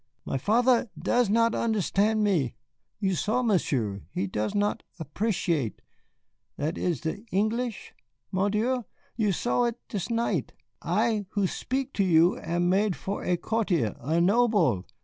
My 0.25 0.39
father 0.39 0.89
does 0.97 1.29
not 1.29 1.53
understan' 1.53 2.23
me, 2.23 2.55
you 2.99 3.13
saw, 3.13 3.43
Monsieur, 3.43 4.01
he 4.09 4.25
does 4.25 4.55
not 4.55 4.81
appreciate 4.97 5.83
that 6.57 6.75
is 6.75 7.01
the 7.01 7.23
Engleesh. 7.31 7.91
Mon 8.31 8.49
Dieu, 8.49 8.85
you 9.15 9.31
saw 9.31 9.65
it 9.65 9.77
this 9.89 10.09
night. 10.09 10.53
I, 10.81 11.27
who 11.33 11.45
spik 11.45 11.93
to 11.93 12.03
you, 12.03 12.35
am 12.39 12.67
made 12.67 12.95
for 12.95 13.23
a 13.23 13.37
courtier, 13.37 13.95
a 13.99 14.19
noble. 14.19 14.85